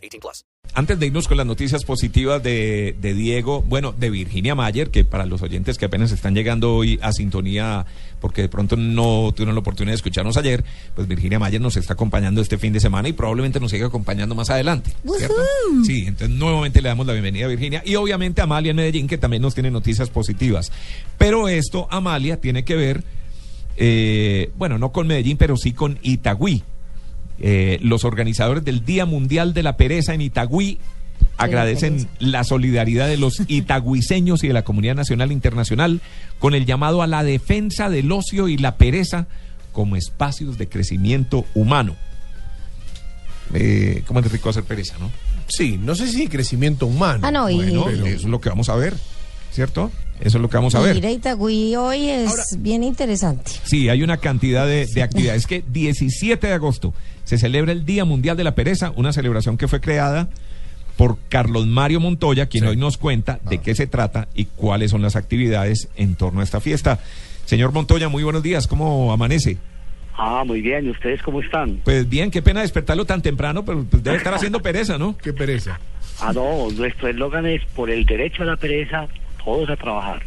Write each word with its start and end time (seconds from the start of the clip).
18 0.00 0.20
plus. 0.20 0.44
Antes 0.72 1.00
de 1.00 1.06
irnos 1.06 1.26
con 1.26 1.36
las 1.36 1.46
noticias 1.46 1.84
positivas 1.84 2.40
de, 2.42 2.94
de 3.00 3.14
Diego, 3.14 3.60
bueno, 3.62 3.92
de 3.92 4.08
Virginia 4.08 4.54
Mayer, 4.54 4.90
que 4.90 5.04
para 5.04 5.26
los 5.26 5.42
oyentes 5.42 5.78
que 5.78 5.86
apenas 5.86 6.12
están 6.12 6.34
llegando 6.34 6.76
hoy 6.76 6.98
a 7.02 7.12
sintonía, 7.12 7.86
porque 8.20 8.42
de 8.42 8.48
pronto 8.48 8.76
no 8.76 9.32
tuvieron 9.34 9.56
la 9.56 9.60
oportunidad 9.60 9.92
de 9.92 9.96
escucharnos 9.96 10.36
ayer, 10.36 10.64
pues 10.94 11.08
Virginia 11.08 11.40
Mayer 11.40 11.60
nos 11.60 11.76
está 11.76 11.94
acompañando 11.94 12.40
este 12.40 12.56
fin 12.56 12.72
de 12.72 12.78
semana 12.78 13.08
y 13.08 13.12
probablemente 13.12 13.58
nos 13.58 13.72
siga 13.72 13.88
acompañando 13.88 14.36
más 14.36 14.48
adelante. 14.50 14.92
¿cierto? 15.18 15.34
Sí, 15.84 16.04
entonces 16.06 16.30
nuevamente 16.36 16.80
le 16.80 16.88
damos 16.88 17.04
la 17.06 17.14
bienvenida 17.14 17.46
a 17.46 17.48
Virginia 17.48 17.82
y 17.84 17.96
obviamente 17.96 18.40
a 18.40 18.44
Amalia 18.44 18.70
en 18.70 18.76
Medellín, 18.76 19.08
que 19.08 19.18
también 19.18 19.42
nos 19.42 19.54
tiene 19.54 19.72
noticias 19.72 20.08
positivas. 20.08 20.70
Pero 21.18 21.48
esto, 21.48 21.88
Amalia, 21.90 22.40
tiene 22.40 22.64
que 22.64 22.76
ver, 22.76 23.02
eh, 23.76 24.52
bueno, 24.56 24.78
no 24.78 24.92
con 24.92 25.08
Medellín, 25.08 25.36
pero 25.36 25.56
sí 25.56 25.72
con 25.72 25.98
Itagüí. 26.02 26.62
Eh, 27.40 27.78
los 27.82 28.04
organizadores 28.04 28.64
del 28.64 28.84
Día 28.84 29.06
Mundial 29.06 29.54
de 29.54 29.62
la 29.62 29.76
Pereza 29.76 30.12
en 30.14 30.20
Itagüí 30.20 30.78
agradecen 31.38 32.06
la 32.18 32.44
solidaridad 32.44 33.08
de 33.08 33.16
los 33.16 33.42
itagüiseños 33.48 34.44
y 34.44 34.48
de 34.48 34.52
la 34.52 34.62
comunidad 34.62 34.94
nacional 34.94 35.30
e 35.30 35.32
internacional 35.34 36.00
con 36.38 36.54
el 36.54 36.66
llamado 36.66 37.00
a 37.02 37.06
la 37.06 37.24
defensa 37.24 37.88
del 37.88 38.12
ocio 38.12 38.48
y 38.48 38.58
la 38.58 38.76
pereza 38.76 39.26
como 39.72 39.96
espacios 39.96 40.58
de 40.58 40.68
crecimiento 40.68 41.46
humano. 41.54 41.96
Eh, 43.54 44.02
¿Cómo 44.06 44.20
es 44.20 44.30
rico 44.30 44.50
hacer 44.50 44.64
pereza, 44.64 44.96
no? 44.98 45.10
Sí, 45.48 45.78
no 45.82 45.94
sé 45.94 46.08
si 46.08 46.28
crecimiento 46.28 46.86
humano. 46.86 47.26
Ah, 47.26 47.30
no, 47.32 47.48
y- 47.50 47.56
Bueno, 47.56 47.84
Pero- 47.86 48.06
eso 48.06 48.16
es 48.18 48.24
lo 48.24 48.40
que 48.40 48.48
vamos 48.50 48.68
a 48.68 48.76
ver, 48.76 48.94
¿cierto? 49.50 49.90
Eso 50.20 50.36
es 50.36 50.42
lo 50.42 50.50
que 50.50 50.56
vamos 50.56 50.74
a 50.74 50.80
ver. 50.80 50.96
Ir 50.96 51.06
a 51.06 51.10
Itagüí 51.10 51.74
hoy 51.76 52.10
es 52.10 52.56
bien 52.58 52.82
interesante. 52.84 53.50
Sí, 53.64 53.88
hay 53.88 54.02
una 54.02 54.18
cantidad 54.18 54.66
de, 54.66 54.86
de 54.86 55.02
actividades. 55.02 55.42
Es 55.42 55.46
que 55.46 55.64
17 55.66 56.46
de 56.46 56.52
agosto 56.52 56.92
se 57.24 57.38
celebra 57.38 57.72
el 57.72 57.84
Día 57.86 58.04
Mundial 58.04 58.36
de 58.36 58.44
la 58.44 58.54
Pereza, 58.54 58.92
una 58.96 59.12
celebración 59.12 59.56
que 59.56 59.66
fue 59.68 59.80
creada 59.80 60.28
por 60.96 61.16
Carlos 61.30 61.66
Mario 61.66 62.00
Montoya, 62.00 62.46
quien 62.46 62.64
Sí. 62.64 62.70
hoy 62.70 62.76
nos 62.76 62.98
cuenta 62.98 63.40
de 63.48 63.58
qué 63.58 63.74
se 63.74 63.86
trata 63.86 64.28
y 64.34 64.44
cuáles 64.44 64.90
son 64.90 65.00
las 65.00 65.16
actividades 65.16 65.88
en 65.96 66.14
torno 66.14 66.40
a 66.40 66.44
esta 66.44 66.60
fiesta. 66.60 66.98
Señor 67.46 67.72
Montoya, 67.72 68.10
muy 68.10 68.22
buenos 68.22 68.42
días, 68.42 68.66
¿cómo 68.66 69.10
amanece? 69.12 69.56
Ah, 70.18 70.44
muy 70.46 70.60
bien. 70.60 70.84
¿Y 70.86 70.90
ustedes 70.90 71.22
cómo 71.22 71.40
están? 71.40 71.80
Pues 71.84 72.06
bien, 72.06 72.30
qué 72.30 72.42
pena 72.42 72.60
despertarlo 72.60 73.06
tan 73.06 73.22
temprano, 73.22 73.64
pero 73.64 73.84
pues 73.84 74.02
debe 74.02 74.18
estar 74.18 74.34
haciendo 74.34 74.60
pereza, 74.60 74.98
¿no? 74.98 75.16
Qué 75.22 75.32
pereza. 75.32 75.80
Ah, 76.20 76.32
no, 76.34 76.68
nuestro 76.72 77.08
eslogan 77.08 77.46
es 77.46 77.62
por 77.74 77.88
el 77.88 78.04
derecho 78.04 78.42
a 78.42 78.46
la 78.46 78.56
pereza, 78.58 79.06
todos 79.44 79.68
a 79.70 79.76
trabajar. 79.76 80.22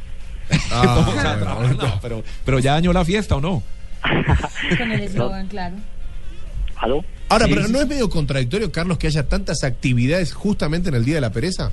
Ah, 0.71 1.13
sea, 1.21 1.55
bueno, 1.55 1.73
no, 1.73 1.99
pero, 2.01 2.23
pero 2.45 2.59
ya 2.59 2.73
dañó 2.73 2.93
la 2.93 3.05
fiesta, 3.05 3.35
¿o 3.35 3.41
no? 3.41 3.63
Con 4.77 4.91
el 4.91 5.01
eslogan, 5.01 5.47
claro. 5.47 5.75
¿Aló? 6.77 7.03
Ahora, 7.29 7.45
Sí, 7.45 7.53
pero 7.53 7.67
¿no 7.69 7.77
sí. 7.77 7.83
es 7.83 7.87
medio 7.87 8.09
contradictorio, 8.09 8.71
Carlos, 8.71 8.97
que 8.97 9.07
haya 9.07 9.27
tantas 9.27 9.63
actividades 9.63 10.33
justamente 10.33 10.89
en 10.89 10.95
el 10.95 11.05
Día 11.05 11.15
de 11.15 11.21
la 11.21 11.31
Pereza? 11.31 11.71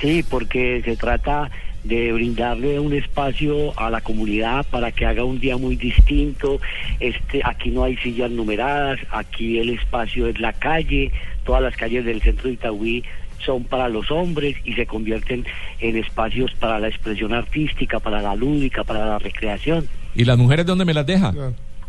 Sí, 0.00 0.24
porque 0.28 0.82
se 0.84 0.96
trata 0.96 1.50
de 1.84 2.12
brindarle 2.12 2.78
un 2.78 2.92
espacio 2.92 3.78
a 3.78 3.90
la 3.90 4.00
comunidad 4.00 4.64
para 4.70 4.92
que 4.92 5.06
haga 5.06 5.24
un 5.24 5.38
día 5.40 5.56
muy 5.56 5.76
distinto. 5.76 6.60
Este, 7.00 7.40
aquí 7.44 7.70
no 7.70 7.84
hay 7.84 7.96
sillas 7.98 8.30
numeradas, 8.30 8.98
aquí 9.10 9.58
el 9.58 9.70
espacio 9.70 10.26
es 10.28 10.38
la 10.40 10.52
calle, 10.52 11.10
todas 11.44 11.62
las 11.62 11.76
calles 11.76 12.04
del 12.04 12.20
centro 12.22 12.48
de 12.48 12.54
Itagüí 12.54 13.04
son 13.44 13.64
para 13.64 13.88
los 13.88 14.10
hombres 14.10 14.56
y 14.64 14.74
se 14.74 14.86
convierten 14.86 15.44
en 15.80 15.96
espacios 15.96 16.52
para 16.58 16.78
la 16.78 16.88
expresión 16.88 17.32
artística, 17.32 17.98
para 18.00 18.20
la 18.22 18.34
lúdica, 18.36 18.84
para 18.84 19.06
la 19.06 19.18
recreación. 19.18 19.86
¿Y 20.14 20.24
las 20.24 20.38
mujeres 20.38 20.66
dónde 20.66 20.84
me 20.84 20.94
las 20.94 21.06
deja? 21.06 21.32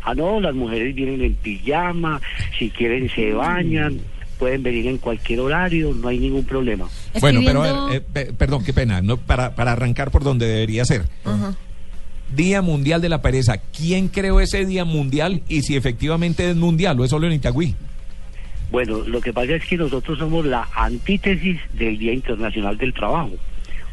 Ah, 0.02 0.14
no, 0.14 0.40
las 0.40 0.54
mujeres 0.54 0.94
vienen 0.94 1.22
en 1.22 1.34
pijama, 1.34 2.20
si 2.58 2.70
quieren 2.70 3.08
se 3.10 3.32
bañan, 3.32 3.98
pueden 4.38 4.62
venir 4.62 4.86
en 4.88 4.98
cualquier 4.98 5.40
horario, 5.40 5.94
no 5.94 6.08
hay 6.08 6.18
ningún 6.18 6.44
problema. 6.44 6.88
Bueno, 7.20 7.40
pero 7.44 7.62
viendo- 7.62 7.82
a 7.82 7.86
ver, 7.90 7.96
eh, 7.96 8.00
pe- 8.12 8.32
perdón, 8.32 8.64
qué 8.64 8.72
pena, 8.72 9.00
no, 9.00 9.16
para, 9.16 9.54
para 9.54 9.72
arrancar 9.72 10.10
por 10.10 10.22
donde 10.24 10.46
debería 10.46 10.84
ser. 10.84 11.04
Día 12.34 12.62
Mundial 12.62 13.00
de 13.00 13.08
la 13.08 13.22
Pereza. 13.22 13.58
¿Quién 13.58 14.08
creó 14.08 14.40
ese 14.40 14.64
Día 14.66 14.84
Mundial 14.84 15.42
y 15.48 15.62
si 15.62 15.76
efectivamente 15.76 16.50
es 16.50 16.56
mundial 16.56 16.98
o 16.98 17.04
es 17.04 17.10
solo 17.10 17.26
en 17.26 17.34
Itagüí? 17.34 17.74
Bueno, 18.74 19.02
lo 19.06 19.20
que 19.20 19.32
pasa 19.32 19.54
es 19.54 19.64
que 19.66 19.76
nosotros 19.76 20.18
somos 20.18 20.44
la 20.44 20.66
antítesis 20.74 21.60
del 21.74 21.96
Día 21.96 22.12
Internacional 22.12 22.76
del 22.76 22.92
Trabajo. 22.92 23.30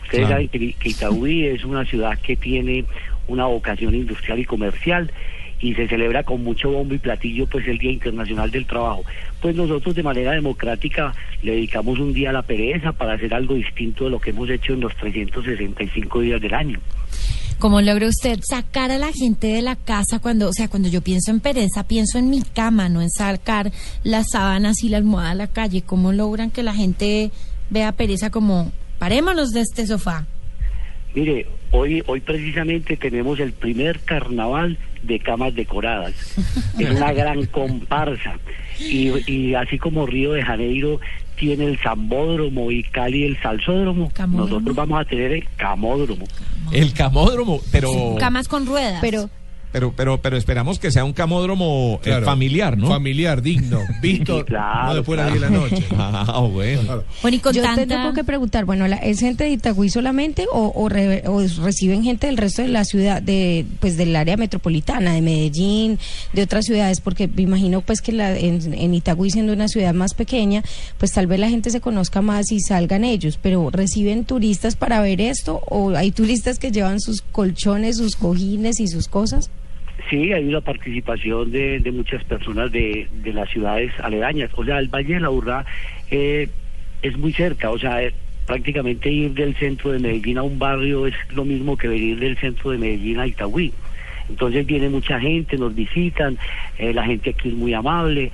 Ustedes 0.02 0.26
Claro. 0.26 0.30
saben 0.30 0.48
que, 0.48 0.74
que 0.74 0.90
Itagüí 0.90 1.46
es 1.46 1.64
una 1.64 1.86
ciudad 1.86 2.18
que 2.18 2.36
tiene 2.36 2.86
una 3.28 3.46
vocación 3.46 3.94
industrial 3.94 4.40
y 4.40 4.46
comercial 4.46 5.12
y 5.60 5.76
se 5.76 5.88
celebra 5.88 6.24
con 6.24 6.44
mucho 6.44 6.72
bombo 6.72 6.96
y 6.96 6.98
platillo 6.98 7.46
pues 7.46 7.68
el 7.68 7.78
Día 7.78 7.92
Internacional 7.92 8.50
del 8.50 8.66
Trabajo. 8.66 9.04
Pues 9.40 9.56
nosotros 9.56 9.94
de 9.94 10.02
manera 10.02 10.32
democrática 10.32 11.14
le 11.44 11.52
dedicamos 11.52 12.00
un 12.00 12.12
día 12.12 12.32
a 12.32 12.34
la 12.34 12.42
pereza 12.42 12.92
para 12.92 13.14
hacer 13.14 13.36
algo 13.36 13.54
distinto 13.54 14.06
de 14.06 14.10
lo 14.10 14.20
que 14.20 14.32
hemos 14.32 14.50
hecho 14.50 14.74
en 14.74 14.80
los 14.80 14.96
365 14.96 16.22
días 16.22 16.42
del 16.42 16.56
año. 16.56 16.80
¿Cómo 17.62 17.80
logra 17.80 18.08
usted 18.08 18.40
sacar 18.42 18.90
a 18.90 18.98
la 18.98 19.12
gente 19.14 19.46
de 19.46 19.62
la 19.62 19.76
casa 19.76 20.18
cuando, 20.18 20.50
o 20.50 20.52
sea, 20.52 20.68
cuando 20.68 20.90
yo 20.90 21.02
pienso 21.02 21.30
en 21.30 21.42
pereza, 21.42 21.88
pienso 21.88 22.18
en 22.18 22.32
mi 22.32 22.42
cama, 22.42 22.90
no 22.90 23.04
en 23.04 23.12
sacar 23.12 23.72
las 24.04 24.32
sábanas 24.32 24.82
y 24.82 24.90
la 24.90 24.98
almohada 24.98 25.30
a 25.30 25.36
la 25.36 25.46
calle? 25.46 25.84
¿Cómo 25.84 26.12
logran 26.12 26.50
que 26.50 26.64
la 26.64 26.74
gente 26.74 27.30
vea 27.70 27.92
pereza 27.92 28.32
como, 28.32 28.72
parémonos 28.98 29.52
de 29.52 29.62
este 29.62 29.86
sofá? 29.86 30.26
Mire, 31.14 31.46
hoy, 31.70 32.02
hoy 32.08 32.20
precisamente 32.22 32.98
tenemos 32.98 33.40
el 33.40 33.54
primer 33.54 34.00
carnaval 34.00 34.80
de 35.04 35.20
camas 35.20 35.54
decoradas. 35.54 36.14
Es 36.80 36.90
una 36.90 37.14
gran 37.14 37.46
comparsa. 37.46 38.40
Y, 38.80 39.12
y 39.32 39.54
así 39.54 39.78
como 39.78 40.08
Río 40.08 40.32
de 40.34 40.42
Janeiro 40.42 41.00
tiene 41.36 41.66
el 41.66 41.78
Zambódromo 41.80 42.72
y 42.72 42.84
Cali 42.84 43.24
el 43.24 43.42
Salsódromo, 43.42 44.12
Camódromo. 44.14 44.50
nosotros 44.50 44.76
vamos 44.76 45.02
a 45.02 45.06
tener 45.06 45.32
el 45.32 45.46
Camódromo. 45.58 46.26
El 46.72 46.94
camódromo, 46.94 47.60
pero 47.72 48.16
Camas 48.18 48.48
con 48.48 48.66
ruedas. 48.66 49.00
Pero 49.02 49.30
pero 49.72 49.94
pero 49.96 50.22
pero 50.22 50.38
esperamos 50.38 50.80
que 50.80 50.92
sea 50.92 51.04
un 51.06 51.14
camódromo 51.14 51.96
eh, 52.02 52.06
Claro. 52.06 52.26
familiar, 52.26 52.78
¿no? 52.78 52.88
Familiar, 52.88 53.42
digno, 53.42 53.80
visto, 54.02 54.38
Sí, 54.40 54.44
claro, 54.46 54.88
no 54.90 54.96
después 54.96 55.20
10 55.22 55.34
de 55.34 55.40
la 55.40 55.50
noche. 55.50 55.84
Ah, 55.98 56.40
bueno. 56.52 56.82
Claro. 56.84 57.04
bueno, 57.22 57.38
y 57.38 57.40
con 57.40 57.54
yo 57.54 57.62
tanta... 57.64 57.86
tengo 57.86 58.14
que 58.14 58.24
preguntar, 58.24 58.66
bueno, 58.66 58.88
la- 58.88 58.98
¿es 58.98 59.20
gente 59.20 59.44
de 59.46 59.52
Itagüí 59.52 59.90
solamente 59.90 60.46
o, 60.52 60.72
o 60.76 60.90
re- 60.90 61.24
o 61.28 61.42
reciben 61.64 62.04
gente 62.04 62.28
del 62.28 62.38
resto 62.38 62.62
de 62.62 62.68
la 62.68 62.86
ciudad, 62.86 63.22
de 63.22 63.66
pues 63.80 63.98
del 63.98 64.16
área 64.16 64.38
metropolitana, 64.38 65.14
de 65.14 65.22
Medellín, 65.22 66.00
de 66.34 66.44
otras 66.44 66.66
ciudades? 66.66 67.02
Porque 67.02 67.28
me 67.28 67.44
imagino 67.44 67.82
pues 67.82 68.02
que 68.02 68.12
la, 68.12 68.38
en, 68.38 68.74
en 68.74 68.94
Itagüí 68.94 69.30
siendo 69.32 69.54
una 69.54 69.68
ciudad 69.68 69.94
más 69.94 70.14
pequeña, 70.14 70.64
pues 70.98 71.12
tal 71.12 71.28
vez 71.28 71.40
la 71.40 71.50
gente 71.50 71.70
se 71.70 71.82
conozca 71.82 72.22
más 72.22 72.52
y 72.52 72.60
salgan 72.60 73.04
ellos, 73.04 73.40
pero 73.42 73.70
¿reciben 73.72 74.26
turistas 74.26 74.76
para 74.76 75.02
ver 75.02 75.22
esto 75.22 75.62
o 75.70 75.92
hay 75.96 76.12
turistas 76.12 76.60
que 76.60 76.72
llevan 76.72 77.00
sus 77.00 77.22
colchones, 77.22 77.98
sus 77.98 78.16
cojines 78.16 78.80
y 78.80 78.88
sus 78.88 79.08
cosas? 79.08 79.50
Sí, 80.10 80.34
hay 80.34 80.46
una 80.48 80.62
participación 80.62 81.52
de, 81.52 81.80
de 81.80 81.92
muchas 81.92 82.24
personas 82.24 82.72
de, 82.72 83.08
de 83.12 83.34
las 83.34 83.50
ciudades 83.50 83.92
aledañas. 84.02 84.50
O 84.56 84.66
sea, 84.66 84.80
el 84.80 84.88
Valle 84.88 85.16
de 85.16 85.20
la 85.20 85.30
Urrá 85.30 85.66
eh, 86.10 86.50
es 87.02 87.18
muy 87.18 87.34
cerca. 87.34 87.70
O 87.70 87.78
sea, 87.78 88.04
eh, 88.04 88.14
prácticamente 88.46 89.10
ir 89.10 89.32
del 89.32 89.56
centro 89.56 89.92
de 89.92 90.00
Medellín 90.00 90.38
a 90.38 90.44
un 90.44 90.60
barrio 90.60 91.08
es 91.08 91.16
lo 91.34 91.46
mismo 91.46 91.78
que 91.78 91.88
venir 91.88 92.20
del 92.20 92.38
centro 92.38 92.72
de 92.72 92.78
Medellín 92.78 93.20
a 93.20 93.28
Itagüí. 93.28 93.72
Entonces 94.30 94.66
viene 94.66 94.90
mucha 94.90 95.20
gente, 95.20 95.58
nos 95.58 95.76
visitan, 95.76 96.38
eh, 96.78 96.94
la 96.94 97.06
gente 97.06 97.32
aquí 97.32 97.50
es 97.50 97.56
muy 97.56 97.74
amable. 97.74 98.32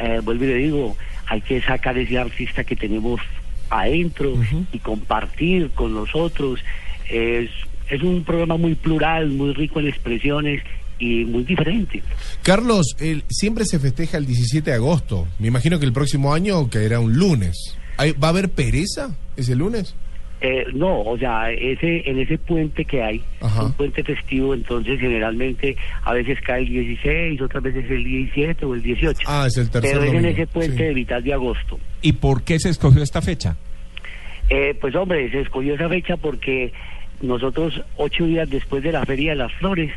Eh, 0.00 0.20
vuelvo 0.22 0.44
y 0.44 0.48
le 0.48 0.54
digo, 0.54 0.96
hay 1.26 1.40
que 1.40 1.60
sacar 1.60 1.98
ese 1.98 2.18
artista 2.18 2.64
que 2.64 2.76
tenemos 2.76 3.20
adentro 3.68 4.34
y 4.72 4.78
compartir 4.78 5.70
con 5.70 5.94
nosotros. 5.94 6.60
Es, 7.08 7.50
es 7.88 8.02
un 8.02 8.24
programa 8.24 8.56
muy 8.56 8.74
plural, 8.74 9.28
muy 9.28 9.52
rico 9.52 9.80
en 9.80 9.88
expresiones 9.88 10.62
y 11.00 11.24
muy 11.24 11.42
diferente. 11.44 12.02
Carlos, 12.42 12.94
el- 13.00 13.24
siempre 13.28 13.64
se 13.64 13.78
festeja 13.78 14.18
el 14.18 14.26
17 14.26 14.70
de 14.70 14.76
agosto. 14.76 15.26
Me 15.38 15.48
imagino 15.48 15.78
que 15.80 15.86
el 15.86 15.92
próximo 15.92 16.32
año 16.34 16.68
caerá 16.70 17.00
un 17.00 17.14
lunes. 17.14 17.76
¿Hay- 17.96 18.12
¿Va 18.12 18.28
a 18.28 18.30
haber 18.30 18.50
pereza 18.50 19.16
ese 19.36 19.56
lunes? 19.56 19.94
Eh, 20.42 20.64
no, 20.72 21.02
o 21.02 21.18
sea, 21.18 21.50
ese 21.50 22.08
en 22.08 22.18
ese 22.18 22.38
puente 22.38 22.86
que 22.86 23.02
hay, 23.02 23.22
Ajá. 23.42 23.64
un 23.66 23.72
puente 23.72 24.02
festivo, 24.02 24.54
entonces 24.54 24.98
generalmente 24.98 25.76
a 26.02 26.14
veces 26.14 26.38
cae 26.40 26.62
el 26.62 26.68
16, 26.70 27.40
otras 27.42 27.62
veces 27.62 27.84
el 27.90 28.02
17 28.04 28.64
o 28.64 28.74
el 28.74 28.82
18. 28.82 29.20
Ah, 29.26 29.44
es 29.46 29.58
el 29.58 29.68
tercer 29.68 29.98
Pero 29.98 30.04
es 30.04 30.14
en 30.14 30.24
ese 30.24 30.46
puente 30.46 30.76
sí. 30.78 30.82
de 30.84 30.94
mitad 30.94 31.22
de 31.22 31.34
agosto. 31.34 31.78
¿Y 32.00 32.12
por 32.14 32.42
qué 32.42 32.58
se 32.58 32.70
escogió 32.70 33.02
esta 33.02 33.20
fecha? 33.20 33.56
Eh, 34.48 34.74
pues 34.80 34.94
hombre, 34.94 35.30
se 35.30 35.40
escogió 35.42 35.74
esa 35.74 35.90
fecha 35.90 36.16
porque 36.16 36.72
nosotros 37.20 37.78
ocho 37.98 38.24
días 38.24 38.48
después 38.48 38.82
de 38.82 38.92
la 38.92 39.04
Feria 39.04 39.32
de 39.32 39.36
las 39.36 39.52
Flores 39.54 39.92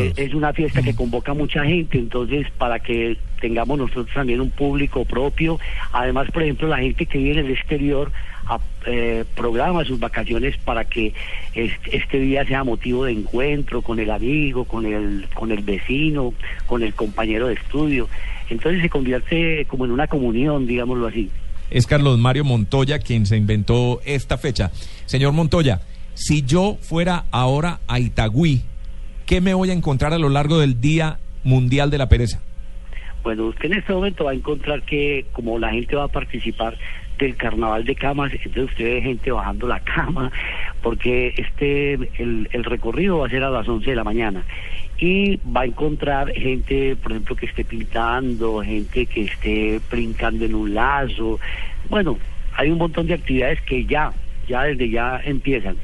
Eh, 0.00 0.12
es 0.16 0.34
una 0.34 0.52
fiesta 0.52 0.82
que 0.82 0.94
convoca 0.94 1.34
mucha 1.34 1.64
gente, 1.64 1.98
entonces 1.98 2.46
para 2.58 2.78
que 2.80 3.16
tengamos 3.40 3.78
nosotros 3.78 4.08
también 4.14 4.40
un 4.40 4.50
público 4.50 5.04
propio, 5.04 5.58
además 5.92 6.30
por 6.32 6.42
ejemplo 6.42 6.68
la 6.68 6.78
gente 6.78 7.06
que 7.06 7.18
viene 7.18 7.42
del 7.42 7.52
exterior 7.52 8.10
a- 8.46 8.58
eh, 8.86 9.24
programa 9.36 9.84
sus 9.84 10.00
vacaciones 10.00 10.56
para 10.58 10.84
que 10.84 11.12
este, 11.54 11.96
este 11.96 12.18
día 12.20 12.44
sea 12.46 12.64
motivo 12.64 13.04
de 13.04 13.12
encuentro 13.12 13.82
con 13.82 13.98
el 14.00 14.10
amigo, 14.10 14.64
con 14.64 14.86
el, 14.86 15.26
con 15.34 15.52
el 15.52 15.62
vecino, 15.62 16.32
con 16.66 16.82
el 16.82 16.94
compañero 16.94 17.46
de 17.48 17.54
estudio, 17.54 18.08
entonces 18.50 18.80
se 18.82 18.88
convierte 18.88 19.64
como 19.66 19.84
en 19.84 19.90
una 19.92 20.06
comunión, 20.06 20.66
digámoslo 20.66 21.06
así. 21.06 21.30
Es 21.70 21.86
Carlos 21.86 22.18
Mario 22.18 22.44
Montoya 22.44 22.98
quien 22.98 23.26
se 23.26 23.36
inventó 23.36 24.00
esta 24.06 24.38
fecha. 24.38 24.70
Señor 25.04 25.32
Montoya, 25.32 25.82
si 26.14 26.42
yo 26.42 26.78
fuera 26.80 27.26
ahora 27.30 27.80
a 27.86 28.00
Itagüí, 28.00 28.62
¿qué 29.28 29.42
me 29.42 29.52
voy 29.52 29.68
a 29.68 29.74
encontrar 29.74 30.14
a 30.14 30.18
lo 30.18 30.30
largo 30.30 30.58
del 30.58 30.80
Día 30.80 31.18
Mundial 31.44 31.90
de 31.90 31.98
la 31.98 32.08
Pereza? 32.08 32.40
Bueno, 33.22 33.44
usted 33.44 33.66
en 33.66 33.74
este 33.74 33.92
momento 33.92 34.24
va 34.24 34.30
a 34.30 34.34
encontrar 34.34 34.82
que 34.82 35.26
como 35.32 35.58
la 35.58 35.70
gente 35.70 35.94
va 35.94 36.04
a 36.04 36.08
participar 36.08 36.78
del 37.18 37.36
carnaval 37.36 37.84
de 37.84 37.94
camas, 37.94 38.32
entonces 38.32 38.70
usted 38.70 38.84
ve 38.84 39.02
gente 39.02 39.30
bajando 39.30 39.68
la 39.68 39.80
cama, 39.80 40.32
porque 40.82 41.34
este 41.36 41.94
el, 41.94 42.48
el 42.52 42.64
recorrido 42.64 43.18
va 43.18 43.26
a 43.26 43.30
ser 43.30 43.44
a 43.44 43.50
las 43.50 43.68
11 43.68 43.90
de 43.90 43.96
la 43.96 44.04
mañana 44.04 44.44
y 44.98 45.36
va 45.44 45.60
a 45.60 45.66
encontrar 45.66 46.32
gente, 46.32 46.96
por 46.96 47.12
ejemplo, 47.12 47.36
que 47.36 47.46
esté 47.46 47.64
pintando, 47.64 48.62
gente 48.62 49.04
que 49.04 49.24
esté 49.24 49.78
brincando 49.90 50.46
en 50.46 50.54
un 50.54 50.72
lazo. 50.72 51.38
Bueno, 51.90 52.16
hay 52.56 52.70
un 52.70 52.78
montón 52.78 53.06
de 53.06 53.14
actividades 53.14 53.60
que 53.62 53.84
ya, 53.84 54.10
ya 54.48 54.62
desde 54.62 54.88
ya 54.88 55.20
empiezan. 55.22 55.76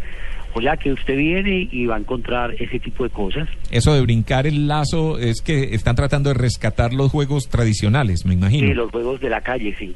O 0.54 0.60
sea 0.60 0.76
que 0.76 0.92
usted 0.92 1.16
viene 1.16 1.68
y 1.70 1.86
va 1.86 1.96
a 1.96 1.98
encontrar 1.98 2.54
ese 2.60 2.78
tipo 2.78 3.02
de 3.04 3.10
cosas. 3.10 3.48
Eso 3.70 3.92
de 3.92 4.00
brincar 4.00 4.46
el 4.46 4.68
lazo 4.68 5.18
es 5.18 5.40
que 5.42 5.74
están 5.74 5.96
tratando 5.96 6.30
de 6.30 6.34
rescatar 6.34 6.92
los 6.94 7.10
juegos 7.10 7.48
tradicionales, 7.48 8.24
me 8.24 8.34
imagino. 8.34 8.68
Sí, 8.68 8.74
los 8.74 8.90
juegos 8.90 9.20
de 9.20 9.30
la 9.30 9.40
calle, 9.40 9.74
sí. 9.78 9.94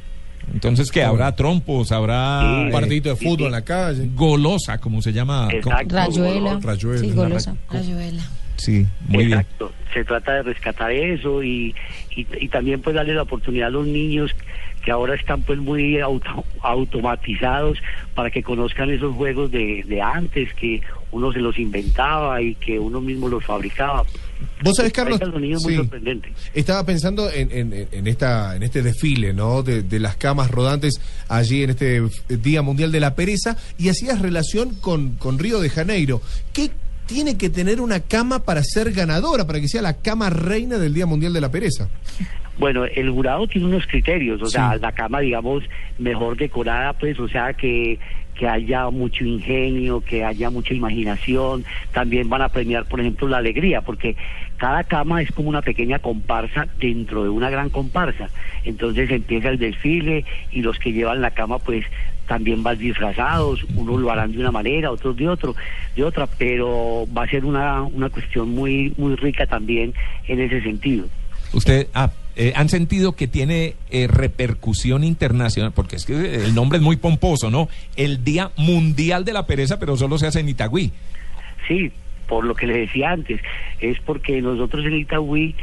Entonces, 0.53 0.91
¿qué? 0.91 1.03
¿Habrá 1.03 1.35
trompos? 1.37 1.93
¿Habrá 1.93 2.41
Sí. 2.41 2.65
Un 2.65 2.71
partidito 2.73 3.11
de 3.11 3.17
sí, 3.17 3.25
fútbol 3.25 3.39
sí. 3.39 3.45
en 3.47 3.53
la 3.53 3.63
calle. 3.63 4.09
golosa, 4.15 4.79
como 4.79 5.01
se 5.03 5.13
llama? 5.13 5.49
Exacto. 5.53 5.95
Rayuela. 5.95 6.59
Rayuela, 6.61 6.99
Sí, 7.01 7.11
golosa. 7.13 7.57
Rayuela. 7.71 8.23
Sí, 8.59 8.87
muy 9.09 9.25
bien. 9.27 9.41
Exacto. 9.41 9.73
Se 9.95 10.05
trata 10.05 10.35
de 10.35 10.43
rescatar 10.43 10.93
eso 10.93 11.43
y, 11.43 11.75
y, 12.15 12.27
y 12.41 12.49
también 12.49 12.83
pues 12.83 12.95
darle 12.95 13.15
la 13.15 13.23
oportunidad 13.23 13.69
a 13.69 13.71
los 13.71 13.87
niños 13.87 14.31
que 14.85 14.91
ahora 14.93 15.15
están 15.15 15.43
pues 15.43 15.59
muy 15.59 15.99
auto- 16.01 16.45
automatizados 16.61 17.79
para 18.15 18.31
que 18.31 18.43
conozcan 18.43 18.91
esos 18.91 19.15
juegos 19.15 19.51
de, 19.51 19.83
de 19.87 20.01
antes 20.03 20.53
que 20.55 20.81
uno 21.11 21.33
se 21.33 21.39
los 21.41 21.59
inventaba 21.59 22.41
y 22.43 22.55
que 22.57 22.79
uno 22.79 23.01
mismo 23.01 23.29
los 23.29 23.45
fabricaba. 23.45 24.05
Vos 24.63 24.77
sabés, 24.77 24.93
Carlos, 24.93 25.19
muy 25.65 25.89
estaba 26.55 26.85
pensando 26.85 27.31
en, 27.31 27.51
en- 27.51 27.89
en 27.91 28.07
esta, 28.07 28.55
en 28.57 28.63
este 28.63 28.83
desfile, 28.83 29.33
¿no? 29.33 29.63
De, 29.63 29.83
de 29.83 29.99
las 30.01 30.17
camas 30.17 30.51
rodantes 30.51 31.01
allí 31.29 31.63
en 31.63 31.71
este 31.71 32.03
Día 32.29 32.63
Mundial 32.63 32.93
de 32.93 33.01
la 33.01 33.15
Pereza 33.15 33.57
y 33.79 33.89
hacías 33.89 34.21
relación 34.21 34.75
con, 34.81 35.13
con 35.17 35.39
Río 35.39 35.61
de 35.61 35.71
Janeiro. 35.71 36.21
¿Qué 36.53 36.71
tiene 37.09 37.39
que 37.39 37.49
tener 37.49 37.81
una 37.81 38.01
cama 38.01 38.45
para 38.45 38.63
ser 38.63 38.93
ganadora, 38.93 39.47
para 39.47 39.61
que 39.61 39.67
sea 39.67 39.83
la 39.83 39.97
cama 39.97 40.29
reina 40.31 40.79
del 40.79 40.93
Día 40.93 41.07
Mundial 41.07 41.33
de 41.33 41.41
la 41.41 41.51
Pereza? 41.51 41.89
Bueno, 42.59 42.85
el 42.85 43.11
jurado 43.11 43.47
tiene 43.47 43.67
unos 43.67 43.87
criterios, 43.87 44.43
o 44.43 44.47
sea, 44.47 44.77
la 44.77 44.93
cama, 44.93 45.21
digamos, 45.21 45.65
mejor 45.99 46.37
decorada, 46.37 46.93
pues, 46.93 47.19
o 47.19 47.29
sea, 47.29 47.55
que, 47.55 47.99
que 48.35 48.47
haya 48.47 48.91
mucho 48.91 49.25
ingenio, 49.25 50.01
que 50.01 50.25
haya 50.25 50.51
mucha 50.51 50.75
imaginación. 50.75 51.65
También 51.93 52.29
van 52.29 52.43
a 52.43 52.49
premiar, 52.49 52.85
por 52.87 53.01
ejemplo, 53.01 53.27
la 53.27 53.39
alegría, 53.39 53.81
porque 53.81 54.17
cada 54.59 54.85
cama 54.85 55.23
es 55.23 55.31
como 55.33 55.49
una 55.49 55.63
pequeña 55.63 56.01
comparsa 56.01 56.67
dentro 56.79 57.23
de 57.23 57.31
una 57.31 57.49
gran 57.49 57.71
comparsa. 57.71 58.29
Entonces 58.65 59.11
empieza 59.11 59.49
el 59.49 59.59
desfile 59.59 60.25
y 60.51 60.61
los 60.63 60.79
que 60.79 60.93
llevan 60.93 61.23
la 61.23 61.31
cama, 61.31 61.59
pues, 61.59 61.87
también 62.27 62.63
van 62.63 62.77
disfrazados, 62.77 63.65
unos 63.75 64.01
lo 64.01 64.13
harán 64.13 64.33
de 64.33 64.39
una 64.39 64.51
manera, 64.51 64.91
otros 64.91 65.17
de 65.17 65.29
otro, 65.29 65.57
de 65.97 66.05
otra, 66.05 66.27
pero 66.27 67.07
va 67.17 67.23
a 67.23 67.29
ser 67.31 67.45
una, 67.45 67.83
una 67.83 68.11
cuestión 68.11 68.51
muy, 68.51 68.93
muy 68.99 69.17
rica 69.17 69.47
también 69.47 69.95
en 70.27 70.41
ese 70.41 70.61
sentido. 70.61 71.07
Usted, 71.55 71.87
ah, 71.95 72.11
eh, 72.37 72.53
¿han 72.55 72.69
sentido 72.69 73.13
que 73.13 73.27
tiene 73.27 73.75
eh, 73.91 74.07
repercusión 74.07 75.05
internacional? 75.05 75.73
Porque 75.73 75.97
es 75.97 76.05
que 76.05 76.35
el 76.35 76.55
nombre 76.55 76.79
es 76.79 76.85
muy 76.85 76.97
pomposo, 76.97 77.51
¿no? 77.51 77.69
El 77.97 78.23
Día 78.23 78.51
Mundial 78.57 79.25
de 79.25 79.33
la 79.33 79.47
Pereza, 79.47 79.79
pero 79.79 79.97
solo 79.97 80.19
se 80.19 80.27
hace 80.27 80.41
en 80.41 80.51
Itagüí. 80.51 80.93
Sí, 81.67 81.91
por 82.29 82.45
lo 82.45 82.55
que 82.55 82.67
le 82.67 82.79
decía 82.79 83.11
antes, 83.11 83.41
es 83.81 83.99
porque 84.01 84.41
nosotros 84.43 84.85
en 84.85 84.95
Itagüí 84.95 85.55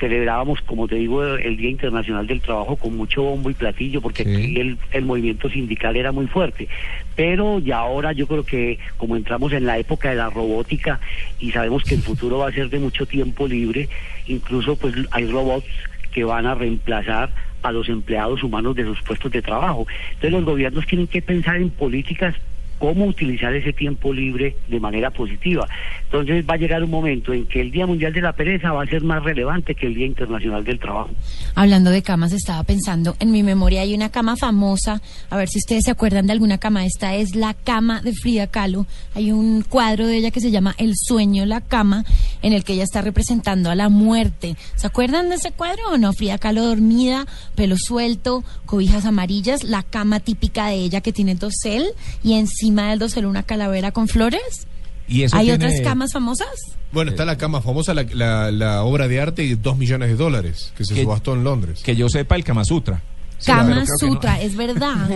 celebrábamos, 0.00 0.60
como 0.62 0.88
te 0.88 0.94
digo, 0.96 1.22
el 1.22 1.56
Día 1.56 1.68
Internacional 1.70 2.26
del 2.26 2.40
Trabajo 2.40 2.76
con 2.76 2.96
mucho 2.96 3.22
bombo 3.22 3.50
y 3.50 3.54
platillo, 3.54 4.00
porque 4.00 4.24
Sí. 4.24 4.34
aquí 4.34 4.60
el, 4.60 4.78
el 4.92 5.04
movimiento 5.04 5.50
sindical 5.50 5.96
era 5.96 6.12
muy 6.12 6.26
fuerte. 6.26 6.66
Pero 7.14 7.58
ya 7.58 7.78
ahora 7.78 8.12
yo 8.12 8.26
creo 8.26 8.44
que 8.44 8.78
como 8.96 9.16
entramos 9.16 9.52
en 9.52 9.66
la 9.66 9.78
época 9.78 10.08
de 10.10 10.16
la 10.16 10.30
robótica 10.30 10.98
y 11.38 11.50
sabemos 11.52 11.84
que 11.84 11.94
el 11.94 12.02
futuro 12.02 12.38
va 12.38 12.48
a 12.48 12.52
ser 12.52 12.70
de 12.70 12.78
mucho 12.78 13.04
tiempo 13.06 13.46
libre, 13.46 13.88
incluso 14.26 14.76
pues 14.76 14.94
hay 15.10 15.26
robots 15.26 15.66
que 16.12 16.24
van 16.24 16.46
a 16.46 16.54
reemplazar 16.54 17.30
a 17.62 17.70
los 17.70 17.88
empleados 17.88 18.42
humanos 18.42 18.74
de 18.74 18.84
sus 18.84 19.00
puestos 19.02 19.30
de 19.30 19.42
trabajo. 19.42 19.86
Entonces 20.08 20.32
los 20.32 20.44
gobiernos 20.44 20.86
tienen 20.86 21.06
que 21.06 21.22
pensar 21.22 21.56
en 21.56 21.70
políticas 21.70 22.34
cómo 22.82 23.04
utilizar 23.04 23.54
ese 23.54 23.72
tiempo 23.72 24.12
libre 24.12 24.56
de 24.66 24.80
manera 24.80 25.12
positiva. 25.12 25.68
Entonces 26.06 26.44
va 26.44 26.54
a 26.54 26.56
llegar 26.56 26.82
un 26.82 26.90
momento 26.90 27.32
en 27.32 27.46
que 27.46 27.60
el 27.60 27.70
Día 27.70 27.86
Mundial 27.86 28.12
de 28.12 28.20
la 28.20 28.32
Pereza 28.32 28.72
va 28.72 28.82
a 28.82 28.86
ser 28.86 29.04
más 29.04 29.22
relevante 29.22 29.76
que 29.76 29.86
el 29.86 29.94
Día 29.94 30.06
Internacional 30.06 30.64
del 30.64 30.80
Trabajo. 30.80 31.10
Hablando 31.54 31.92
de 31.92 32.02
camas, 32.02 32.32
estaba 32.32 32.64
pensando, 32.64 33.14
en 33.20 33.30
mi 33.30 33.44
memoria 33.44 33.82
hay 33.82 33.94
una 33.94 34.10
cama 34.10 34.34
famosa, 34.34 35.00
a 35.30 35.36
ver 35.36 35.48
si 35.48 35.58
ustedes 35.58 35.84
se 35.84 35.92
acuerdan 35.92 36.26
de 36.26 36.32
alguna 36.32 36.58
cama, 36.58 36.84
esta 36.84 37.14
es 37.14 37.36
la 37.36 37.54
cama 37.54 38.02
de 38.02 38.14
Frida 38.14 38.48
Kahlo, 38.48 38.86
hay 39.14 39.30
un 39.30 39.62
cuadro 39.62 40.08
de 40.08 40.16
ella 40.16 40.32
que 40.32 40.40
se 40.40 40.50
llama 40.50 40.74
El 40.76 40.94
sueño, 40.96 41.46
la 41.46 41.60
cama, 41.60 42.04
en 42.42 42.52
el 42.52 42.64
que 42.64 42.74
ella 42.74 42.84
está 42.84 43.00
representando 43.02 43.70
a 43.70 43.74
la 43.74 43.88
muerte. 43.88 44.56
¿Se 44.76 44.86
acuerdan 44.86 45.28
de 45.28 45.36
ese 45.36 45.52
cuadro 45.52 45.82
o 45.92 45.98
no? 45.98 46.12
Frida 46.12 46.38
Kahlo 46.38 46.64
dormida, 46.66 47.26
pelo 47.54 47.76
suelto, 47.78 48.44
cobijas 48.66 49.04
amarillas, 49.04 49.64
la 49.64 49.82
cama 49.82 50.20
típica 50.20 50.66
de 50.66 50.74
ella 50.74 51.00
que 51.00 51.12
tiene 51.12 51.34
dosel 51.34 51.86
y 52.22 52.34
encima 52.34 52.90
del 52.90 52.98
dosel 52.98 53.26
una 53.26 53.42
calavera 53.42 53.92
con 53.92 54.08
flores. 54.08 54.66
Y 55.08 55.22
eso 55.22 55.36
¿Hay 55.36 55.46
tiene- 55.46 55.64
otras 55.66 55.80
camas 55.82 56.12
famosas? 56.12 56.48
Bueno, 56.92 57.10
está 57.10 57.24
la 57.24 57.36
cama 57.38 57.60
famosa, 57.62 57.94
la, 57.94 58.02
la- 58.12 58.50
la 58.50 58.82
obra 58.84 59.08
de 59.08 59.20
arte 59.20 59.42
de 59.42 59.56
dos 59.56 59.76
millones 59.78 60.08
de 60.10 60.16
dólares 60.16 60.72
que 60.76 60.84
se 60.84 60.94
Que- 60.94 61.02
subastó 61.02 61.34
en 61.34 61.42
Londres. 61.44 61.80
Que 61.82 61.96
yo 61.96 62.08
sepa 62.08 62.36
el 62.36 62.44
Kama 62.44 62.64
Sutra. 62.64 63.02
Kama 63.44 63.74
no. 63.74 63.86
Sutra, 63.98 64.40
es 64.40 64.56
verdad. 64.56 65.08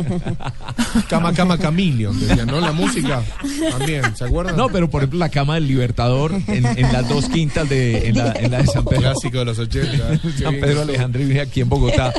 Cama, 1.09 1.33
cama, 1.33 1.59
Camilion, 1.59 2.19
decían, 2.19 2.47
¿no? 2.47 2.61
La 2.61 2.73
música 2.73 3.23
también, 3.71 4.17
¿se 4.17 4.25
acuerdan? 4.25 4.57
No, 4.57 4.69
pero 4.69 4.89
por 4.91 5.03
ejemplo 5.03 5.19
la 5.19 5.29
cama 5.29 5.55
del 5.55 5.69
Libertador 5.69 6.33
en, 6.47 6.67
en 6.67 6.93
las 6.93 7.09
dos 7.09 7.29
quintas 7.29 7.69
de, 7.69 8.09
en 8.09 8.19
la, 8.19 8.33
en 8.33 8.51
la 8.51 8.59
de 8.59 8.67
San 8.67 8.85
Pedro. 8.85 9.03
Clásico 9.03 9.39
de 9.39 9.45
los 9.45 9.59
80. 9.59 10.21
Qué 10.21 10.33
San 10.43 10.55
Pedro 10.55 10.83
Alejandro 10.83 11.23
aquí 11.43 11.61
en 11.61 11.69
Bogotá. 11.69 12.13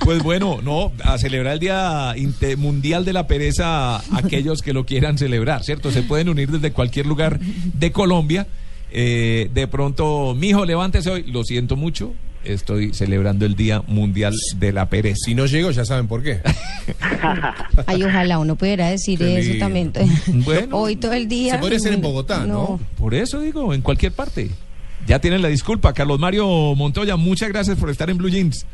Pues 0.00 0.22
bueno, 0.22 0.60
no, 0.62 0.92
a 1.04 1.18
celebrar 1.18 1.54
el 1.54 1.60
Día 1.60 2.14
Mundial 2.56 3.04
de 3.04 3.12
la 3.12 3.26
Pereza 3.26 3.98
aquellos 4.16 4.62
que 4.62 4.72
lo 4.72 4.86
quieran 4.86 5.18
celebrar, 5.18 5.62
¿cierto? 5.62 5.90
Se 5.90 6.02
pueden 6.02 6.28
unir 6.28 6.50
desde 6.50 6.72
cualquier 6.72 7.06
lugar 7.06 7.38
de 7.38 7.92
Colombia. 7.92 8.46
Eh, 8.92 9.50
de 9.52 9.68
pronto, 9.68 10.34
mijo, 10.34 10.64
levántese 10.64 11.10
hoy. 11.10 11.22
Lo 11.24 11.44
siento 11.44 11.76
mucho, 11.76 12.14
estoy 12.44 12.94
celebrando 12.94 13.46
el 13.46 13.54
Día 13.54 13.82
Mundial 13.86 14.34
de 14.56 14.72
la 14.72 14.88
Pereza. 14.88 15.16
Si 15.24 15.34
no 15.34 15.46
llego, 15.46 15.70
ya 15.70 15.84
saben 15.84 16.06
por 16.08 16.22
qué. 16.22 16.40
Ay, 17.86 18.02
ojalá 18.02 18.38
uno 18.38 18.56
pudiera 18.56 18.88
decir 18.88 19.22
eso 19.22 19.58
también. 19.58 19.92
Bueno. 20.26 20.78
Hoy 20.78 20.96
todo 20.96 21.12
el 21.12 21.28
día. 21.28 21.54
Se 21.54 21.58
podría 21.58 21.78
hacer 21.78 21.92
en 21.92 22.00
Bogotá, 22.00 22.46
¿no? 22.46 22.80
Por 22.96 23.14
eso 23.14 23.40
digo, 23.40 23.74
en 23.74 23.82
cualquier 23.82 24.12
parte. 24.12 24.50
Ya 25.06 25.18
tienen 25.18 25.42
la 25.42 25.48
disculpa. 25.48 25.92
Carlos 25.92 26.18
Mario 26.18 26.46
Montoya, 26.74 27.16
muchas 27.16 27.48
gracias 27.48 27.78
por 27.78 27.90
estar 27.90 28.10
en 28.10 28.18
Blue 28.18 28.28
Jeans. 28.28 28.66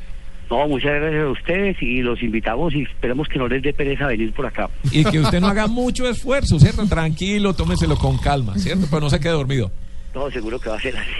No, 0.50 0.68
muchas 0.68 0.92
gracias 0.92 1.24
a 1.24 1.28
ustedes 1.30 1.76
y 1.82 2.02
los 2.02 2.22
invitamos 2.22 2.72
y 2.74 2.82
esperemos 2.82 3.26
que 3.28 3.38
no 3.38 3.48
les 3.48 3.62
dé 3.62 3.72
pereza 3.72 4.06
venir 4.06 4.32
por 4.32 4.46
acá. 4.46 4.70
Y 4.92 5.04
que 5.04 5.18
usted 5.18 5.40
no 5.40 5.46
haga 5.48 5.66
mucho 5.66 6.08
esfuerzo, 6.08 6.60
¿cierto? 6.60 6.86
Tranquilo, 6.86 7.54
tómeselo 7.54 7.96
con 7.96 8.16
calma, 8.18 8.56
¿cierto? 8.58 8.86
Pero 8.88 9.00
no 9.00 9.10
se 9.10 9.18
quede 9.18 9.32
dormido. 9.32 9.70
No, 10.14 10.30
seguro 10.30 10.58
que 10.58 10.68
va 10.70 10.76
a 10.76 10.80
ser 10.80 10.96
así. 10.96 11.10